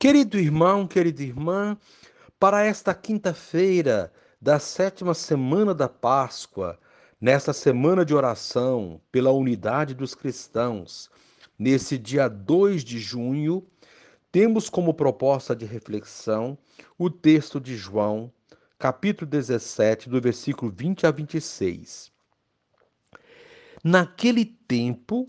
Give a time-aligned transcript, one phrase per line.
[0.00, 1.76] Querido irmão, querida irmã,
[2.38, 6.80] para esta quinta-feira da sétima semana da Páscoa,
[7.20, 11.10] nesta semana de oração pela unidade dos cristãos,
[11.58, 13.62] nesse dia 2 de junho,
[14.32, 16.56] temos como proposta de reflexão
[16.96, 18.32] o texto de João,
[18.78, 22.10] capítulo 17, do versículo 20 a 26.
[23.84, 25.28] Naquele tempo,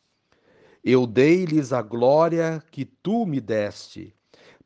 [0.83, 4.13] Eu dei-lhes a glória que tu me deste,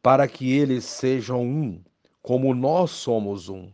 [0.02, 1.84] para que eles sejam um,
[2.22, 3.70] como nós somos um.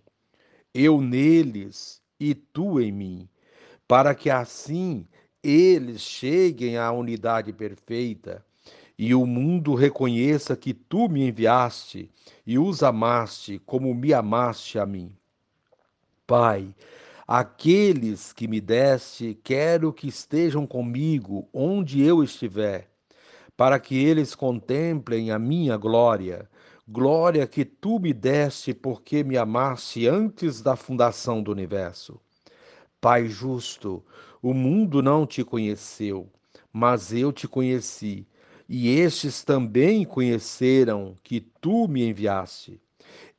[0.73, 3.30] Eu neles e tu em mim,
[3.88, 5.06] para que assim
[5.44, 8.44] eles cheguem à unidade perfeita
[8.98, 12.09] e o mundo reconheça que tu me enviaste
[12.45, 15.11] e os amaste como me amaste a mim.
[16.28, 16.73] Pai,
[17.27, 22.89] Aqueles que me deste, quero que estejam comigo onde eu estiver,
[23.55, 26.49] para que eles contemplem a minha glória,
[26.88, 32.19] glória que tu me deste porque me amaste antes da fundação do universo.
[32.99, 34.03] Pai justo,
[34.42, 36.27] o mundo não te conheceu,
[36.73, 38.27] mas eu te conheci,
[38.67, 42.81] e estes também conheceram que tu me enviaste.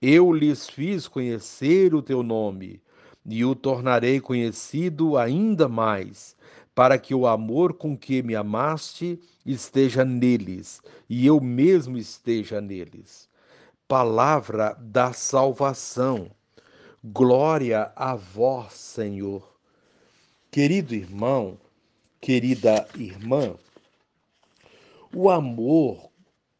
[0.00, 2.80] Eu lhes fiz conhecer o teu nome
[3.24, 6.36] e o tornarei conhecido ainda mais,
[6.74, 13.28] para que o amor com que me amaste esteja neles e eu mesmo esteja neles.
[13.86, 16.30] Palavra da salvação.
[17.04, 19.52] Glória a vós, Senhor.
[20.50, 21.58] Querido irmão,
[22.20, 23.54] querida irmã,
[25.14, 26.10] o amor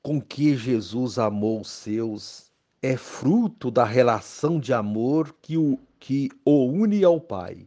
[0.03, 2.51] com que Jesus amou os seus
[2.83, 7.65] é fruto da relação de amor que o que o une ao Pai.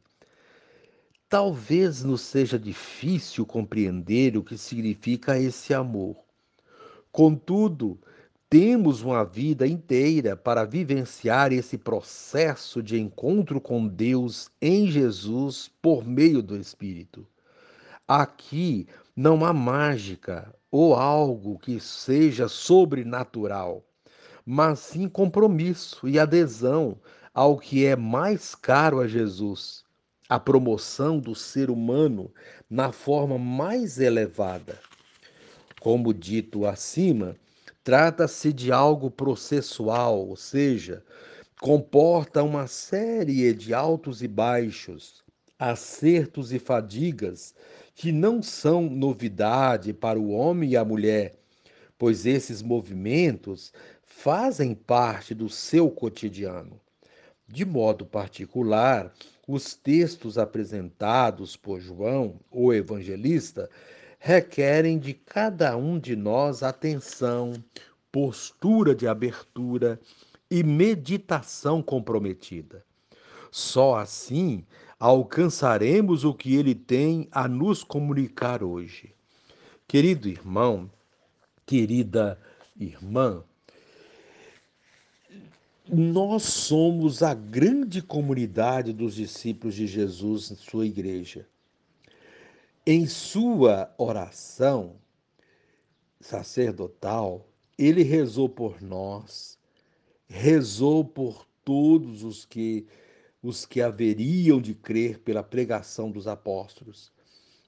[1.29, 6.17] Talvez nos seja difícil compreender o que significa esse amor.
[7.13, 7.97] Contudo,
[8.49, 16.05] temos uma vida inteira para vivenciar esse processo de encontro com Deus em Jesus por
[16.05, 17.25] meio do Espírito.
[18.05, 18.85] Aqui
[19.15, 23.81] não há mágica ou algo que seja sobrenatural,
[24.45, 26.99] mas sim compromisso e adesão
[27.35, 29.83] ao que é mais caro a Jesus,
[30.29, 32.33] a promoção do ser humano
[32.69, 34.79] na forma mais elevada.
[35.81, 37.35] Como dito acima,
[37.83, 41.03] trata-se de algo processual, ou seja,
[41.59, 45.21] comporta uma série de altos e baixos,
[45.59, 47.53] acertos e fadigas
[47.93, 51.33] que não são novidade para o homem e a mulher,
[51.97, 53.73] pois esses movimentos
[54.05, 56.79] fazem parte do seu cotidiano.
[57.47, 59.13] De modo particular,
[59.47, 63.69] os textos apresentados por João, o evangelista,
[64.17, 67.53] requerem de cada um de nós atenção,
[68.11, 69.99] postura de abertura
[70.49, 72.83] e meditação comprometida.
[73.51, 74.65] Só assim
[74.99, 79.13] alcançaremos o que ele tem a nos comunicar hoje.
[79.87, 80.89] Querido irmão,
[81.65, 82.39] querida
[82.75, 83.43] irmã,
[85.87, 91.47] nós somos a grande comunidade dos discípulos de Jesus sua igreja.
[92.85, 94.95] Em sua oração
[96.19, 97.47] sacerdotal,
[97.77, 99.59] ele rezou por nós,
[100.27, 102.87] rezou por todos os que
[103.43, 107.11] os que haveriam de crer pela pregação dos apóstolos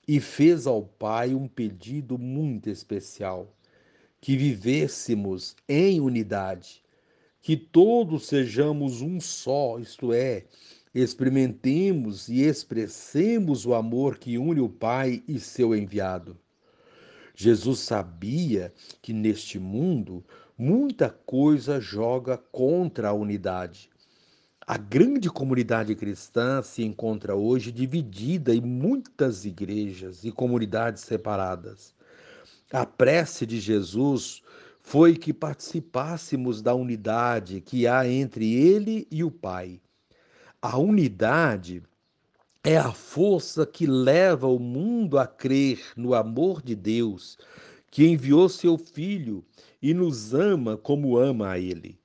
[0.07, 3.55] e fez ao Pai um pedido muito especial,
[4.19, 6.81] que vivêssemos em unidade
[7.47, 10.43] que todos sejamos um só, isto é,
[10.93, 16.37] experimentemos e expressemos o amor que une o Pai e seu enviado.
[17.33, 20.25] Jesus sabia que neste mundo
[20.57, 23.89] muita coisa joga contra a unidade.
[24.59, 31.95] A grande comunidade cristã se encontra hoje dividida em muitas igrejas e comunidades separadas.
[32.73, 34.43] A prece de Jesus
[34.87, 39.81] foi que participássemos da unidade que há entre ele e o Pai.
[40.61, 41.83] A unidade
[42.63, 47.37] é a força que leva o mundo a crer no amor de Deus,
[47.91, 49.43] que enviou seu Filho
[49.81, 51.99] e nos ama como ama a Ele.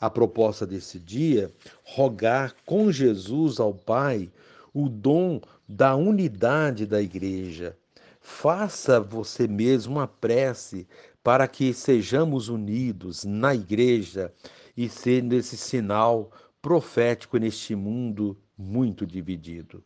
[0.00, 1.52] A proposta desse dia,
[1.84, 4.28] rogar com Jesus ao Pai
[4.74, 7.76] o dom da unidade da igreja.
[8.20, 10.88] Faça você mesmo uma prece
[11.26, 14.32] para que sejamos unidos na igreja
[14.76, 16.30] e sendo esse sinal
[16.62, 19.82] profético neste mundo muito dividido.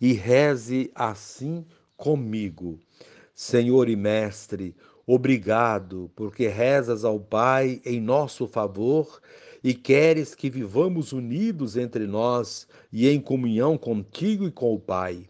[0.00, 1.64] E reze assim
[1.96, 2.80] comigo.
[3.32, 4.74] Senhor e Mestre,
[5.06, 9.20] obrigado, porque rezas ao Pai em nosso favor
[9.62, 15.28] e queres que vivamos unidos entre nós e em comunhão contigo e com o Pai.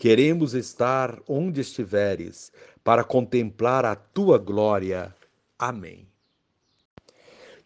[0.00, 2.50] Queremos estar onde estiveres
[2.90, 5.14] para contemplar a tua glória.
[5.56, 6.08] Amém.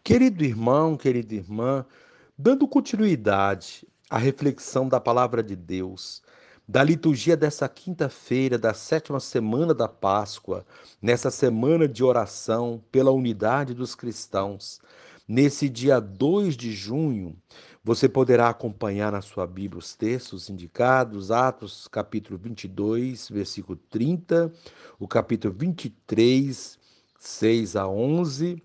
[0.03, 1.83] Querido irmão, querida irmã,
[2.37, 6.21] dando continuidade à reflexão da palavra de Deus,
[6.67, 10.63] da liturgia dessa quinta-feira, da sétima semana da Páscoa,
[11.01, 14.79] nessa semana de oração pela unidade dos cristãos,
[15.27, 17.35] nesse dia 2 de junho,
[17.83, 24.51] você poderá acompanhar na sua Bíblia os textos indicados, Atos capítulo 22, versículo 30,
[24.99, 26.79] o capítulo 23,
[27.19, 28.61] 6 a 11,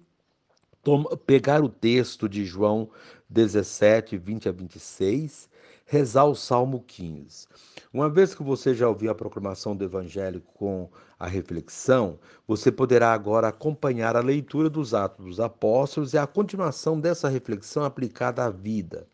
[0.83, 2.91] toma, pegar o texto de João
[3.29, 5.49] 17, 20 a 26,
[5.87, 7.47] rezar o Salmo 15.
[7.93, 10.89] Uma vez que você já ouviu a proclamação do Evangelho com
[11.19, 17.01] a reflexão, você poderá agora acompanhar a leitura dos Atos dos Apóstolos e a continuação
[17.01, 19.07] dessa reflexão aplicada à vida.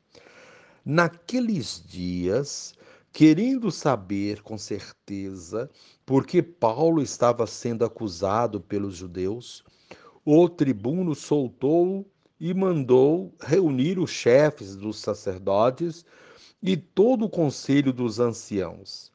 [0.85, 2.75] Naqueles dias,
[3.13, 5.71] querendo saber com certeza
[6.05, 9.65] por que Paulo estava sendo acusado pelos judeus,
[10.29, 12.05] o tribuno soltou
[12.41, 16.05] e mandou reunir os chefes dos sacerdotes
[16.61, 19.13] e todo o conselho dos anciãos.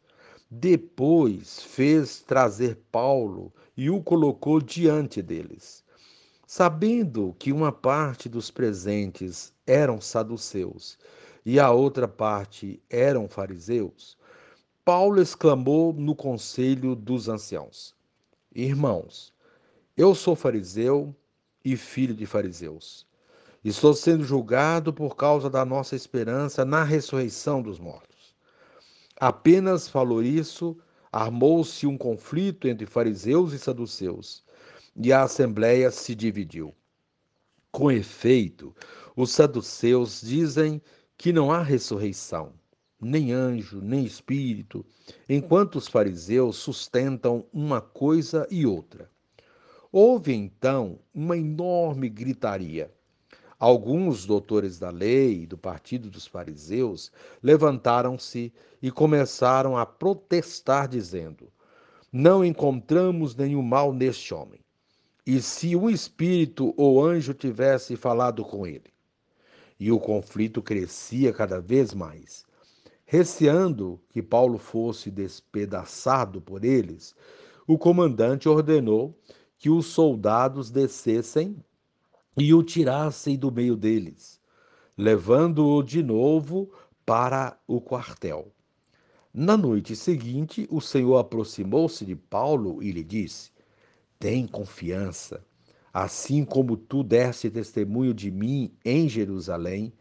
[0.50, 5.84] Depois fez trazer Paulo e o colocou diante deles.
[6.48, 10.98] Sabendo que uma parte dos presentes eram saduceus
[11.46, 14.18] e a outra parte eram fariseus,
[14.86, 17.94] Paulo exclamou no conselho dos anciãos:
[18.56, 19.31] Irmãos,
[20.02, 21.16] eu sou fariseu
[21.64, 23.06] e filho de fariseus.
[23.64, 28.36] Estou sendo julgado por causa da nossa esperança na ressurreição dos mortos.
[29.20, 30.76] Apenas falou isso,
[31.12, 34.44] armou-se um conflito entre fariseus e saduceus,
[34.96, 36.74] e a assembleia se dividiu.
[37.72, 38.76] Com efeito,
[39.16, 40.82] os saduceus dizem
[41.16, 42.54] que não há ressurreição,
[43.00, 44.84] nem anjo, nem espírito,
[45.30, 49.11] enquanto os fariseus sustentam uma coisa e outra.
[49.92, 52.90] Houve então uma enorme gritaria.
[53.60, 57.12] Alguns doutores da lei do partido dos fariseus
[57.44, 61.52] levantaram-se e começaram a protestar, dizendo:
[62.10, 64.62] Não encontramos nenhum mal neste homem.
[65.28, 68.94] E se um espírito ou anjo tivesse falado com ele?
[69.78, 72.46] E o conflito crescia cada vez mais.
[73.06, 77.14] Receando que Paulo fosse despedaçado por eles,
[77.68, 79.20] o comandante ordenou
[79.62, 81.56] que os soldados descessem
[82.36, 84.42] e o tirassem do meio deles,
[84.98, 86.72] levando-o de novo
[87.06, 88.52] para o quartel.
[89.32, 93.52] Na noite seguinte, o Senhor aproximou-se de Paulo e lhe disse:
[94.18, 95.46] Tem confiança,
[95.94, 99.94] assim como tu deste testemunho de mim em Jerusalém,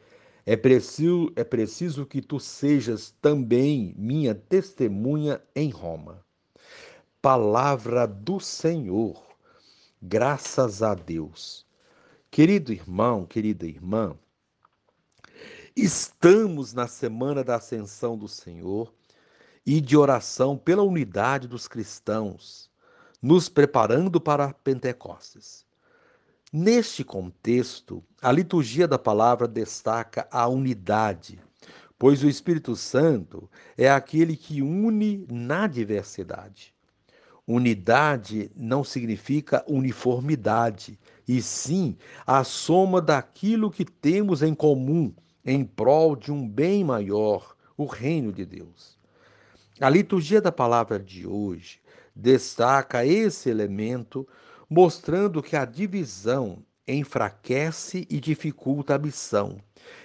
[0.46, 6.24] é preciso, é preciso que tu sejas também minha testemunha em Roma.
[7.20, 9.29] Palavra do Senhor.
[10.02, 11.66] Graças a Deus.
[12.30, 14.16] Querido irmão, querida irmã,
[15.76, 18.94] estamos na semana da ascensão do Senhor
[19.66, 22.70] e de oração pela unidade dos cristãos,
[23.20, 25.66] nos preparando para Pentecostes.
[26.50, 31.38] Neste contexto, a liturgia da palavra destaca a unidade,
[31.98, 36.74] pois o Espírito Santo é aquele que une na diversidade.
[37.52, 45.12] Unidade não significa uniformidade, e sim a soma daquilo que temos em comum
[45.44, 48.96] em prol de um bem maior, o reino de Deus.
[49.80, 51.80] A liturgia da palavra de hoje
[52.14, 54.28] destaca esse elemento,
[54.68, 59.58] mostrando que a divisão enfraquece e dificulta a missão,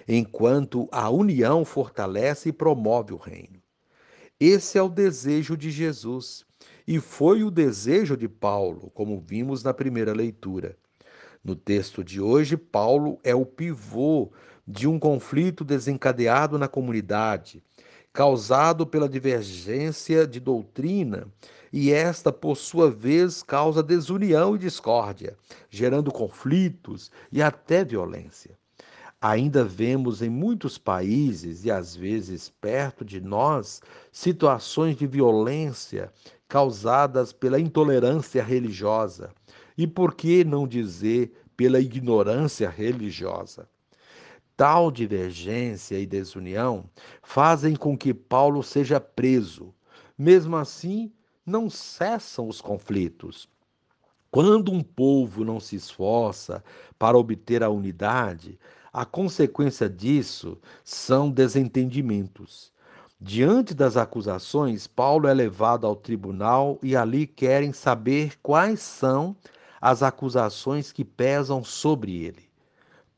[0.07, 3.61] enquanto a união fortalece e promove o reino.
[4.39, 6.43] Esse é o desejo de Jesus
[6.87, 10.77] e foi o desejo de Paulo, como vimos na primeira leitura.
[11.43, 14.31] No texto de hoje, Paulo é o pivô
[14.67, 17.63] de um conflito desencadeado na comunidade,
[18.11, 21.27] causado pela divergência de doutrina,
[21.71, 25.35] e esta, por sua vez, causa desunião e discórdia,
[25.69, 28.57] gerando conflitos e até violência.
[29.21, 36.11] Ainda vemos em muitos países e às vezes perto de nós situações de violência
[36.47, 39.31] causadas pela intolerância religiosa
[39.77, 43.67] e por que não dizer pela ignorância religiosa.
[44.57, 46.89] Tal divergência e desunião
[47.21, 49.73] fazem com que Paulo seja preso.
[50.17, 51.11] Mesmo assim,
[51.45, 53.49] não cessam os conflitos.
[54.31, 56.63] Quando um povo não se esforça
[56.97, 58.57] para obter a unidade,
[58.91, 62.71] a consequência disso são desentendimentos.
[63.19, 69.35] Diante das acusações, Paulo é levado ao tribunal e ali querem saber quais são
[69.79, 72.49] as acusações que pesam sobre ele.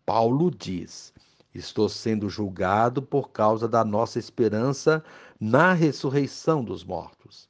[0.06, 1.12] Paulo diz:
[1.54, 5.04] Estou sendo julgado por causa da nossa esperança
[5.39, 7.50] na ressurreição dos mortos.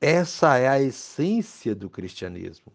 [0.00, 2.72] Essa é a essência do cristianismo.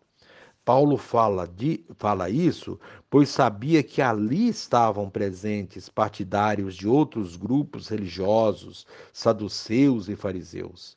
[0.69, 7.87] Paulo fala, de, fala isso, pois sabia que ali estavam presentes partidários de outros grupos
[7.87, 10.95] religiosos, saduceus e fariseus.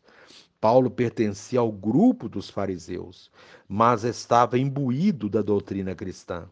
[0.60, 3.30] Paulo pertencia ao grupo dos fariseus,
[3.66, 6.44] mas estava imbuído da doutrina cristã.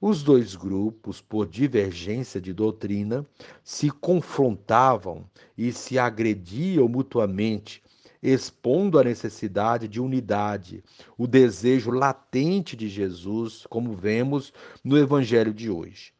[0.00, 3.26] Os dois grupos, por divergência de doutrina,
[3.64, 5.24] se confrontavam
[5.56, 7.82] e se agrediam mutuamente,
[8.22, 10.82] expondo a necessidade de unidade,
[11.16, 16.12] o desejo latente de Jesus, como vemos no evangelho de hoje.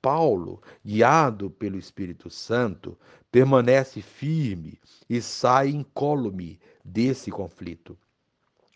[0.00, 2.98] Paulo, guiado pelo Espírito Santo,
[3.30, 7.96] permanece firme e sai incólume desse conflito.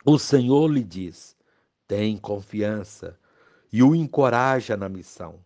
[0.04, 1.36] O Senhor lhe diz:
[1.86, 3.18] tem confiança
[3.72, 5.44] e o encoraja na missão.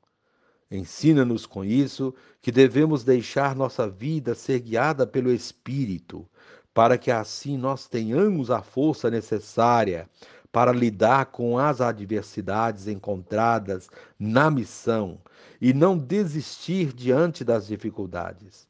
[0.71, 6.29] Ensina-nos com isso que devemos deixar nossa vida ser guiada pelo Espírito,
[6.73, 10.09] para que assim nós tenhamos a força necessária
[10.53, 15.19] para lidar com as adversidades encontradas na missão
[15.61, 18.69] e não desistir diante das dificuldades.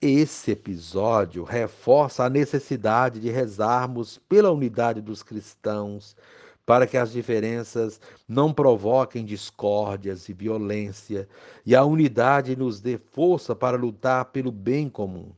[0.00, 6.16] Esse episódio reforça a necessidade de rezarmos pela unidade dos cristãos,
[6.66, 11.28] para que as diferenças não provoquem discórdias e violência,
[11.64, 15.32] e a unidade nos dê força para lutar pelo bem comum.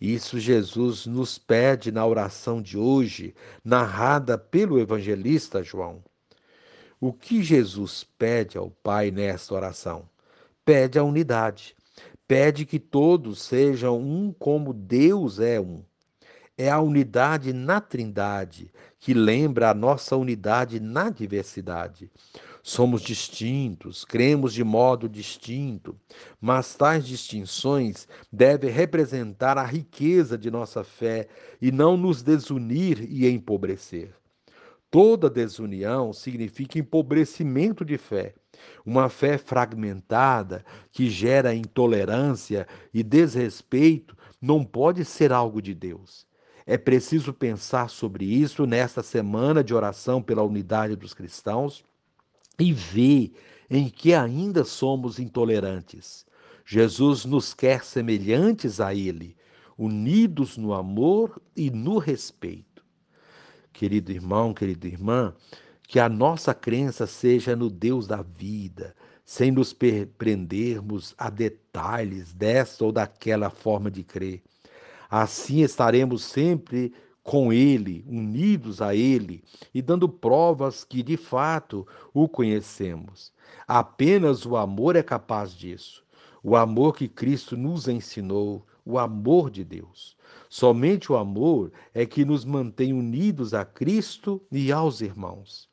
[0.00, 6.02] Isso Jesus nos pede na oração de hoje, narrada pelo evangelista João.
[7.00, 10.08] O que Jesus pede ao Pai nesta oração?
[10.64, 11.76] Pede a unidade.
[12.26, 15.82] Pede que todos sejam um como Deus é um.
[16.56, 22.10] É a unidade na Trindade que lembra a nossa unidade na diversidade.
[22.62, 25.96] Somos distintos, cremos de modo distinto,
[26.40, 31.28] mas tais distinções devem representar a riqueza de nossa fé
[31.60, 34.14] e não nos desunir e empobrecer.
[34.90, 38.34] Toda desunião significa empobrecimento de fé,
[38.84, 46.26] uma fé fragmentada que gera intolerância e desrespeito não pode ser algo de Deus.
[46.66, 51.84] É preciso pensar sobre isso nesta semana de oração pela unidade dos cristãos
[52.58, 53.32] e ver
[53.70, 56.26] em que ainda somos intolerantes.
[56.64, 59.36] Jesus nos quer semelhantes a Ele,
[59.76, 62.84] unidos no amor e no respeito.
[63.72, 65.34] Querido irmão, querida irmã,
[65.82, 69.74] que a nossa crença seja no Deus da vida, sem nos
[70.18, 74.42] prendermos a detalhes dessa ou daquela forma de crer.
[75.08, 76.92] Assim estaremos sempre
[77.28, 79.44] com Ele, unidos a Ele
[79.74, 83.34] e dando provas que de fato o conhecemos.
[83.66, 86.02] Apenas o amor é capaz disso.
[86.42, 90.16] O amor que Cristo nos ensinou, o amor de Deus.
[90.48, 95.68] Somente o amor é que nos mantém unidos a Cristo e aos irmãos.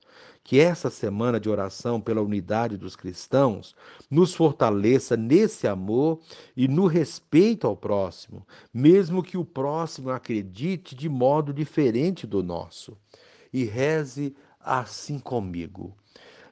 [0.46, 3.76] Que essa semana de oração pela unidade dos cristãos
[4.12, 6.20] nos fortaleça nesse amor
[6.56, 12.96] e no respeito ao próximo, mesmo que o próximo acredite de modo diferente do nosso.
[13.52, 15.98] E reze assim comigo.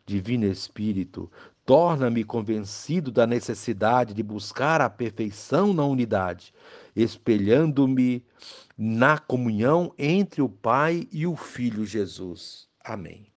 [0.07, 1.31] Divino Espírito,
[1.63, 6.51] torna-me convencido da necessidade de buscar a perfeição na unidade,
[6.95, 8.25] espelhando-me
[8.75, 12.67] na comunhão entre o Pai e o Filho Jesus.
[12.83, 13.31] Amém.